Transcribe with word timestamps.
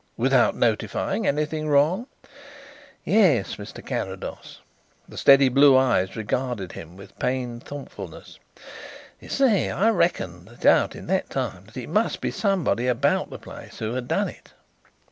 "Without 0.17 0.55
notifying 0.55 1.27
anything 1.27 1.67
wrong?" 1.69 2.07
"Yes, 3.05 3.57
Mr. 3.57 3.85
Carrados." 3.85 4.59
The 5.07 5.15
steady 5.15 5.47
blue 5.47 5.77
eyes 5.77 6.15
regarded 6.15 6.71
him 6.71 6.97
with 6.97 7.19
pained 7.19 7.63
thoughtfulness. 7.65 8.39
"You 9.19 9.29
see, 9.29 9.69
I 9.69 9.91
reckoned 9.91 10.49
it 10.49 10.65
out 10.65 10.95
in 10.95 11.05
that 11.05 11.29
time 11.29 11.65
that 11.65 11.77
it 11.77 11.87
must 11.87 12.19
be 12.19 12.31
someone 12.31 12.79
about 12.79 13.29
the 13.29 13.37
place 13.37 13.77
who 13.77 13.93
had 13.93 14.07
done 14.07 14.29
it." 14.29 14.53